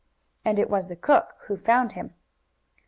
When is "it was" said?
0.57-0.87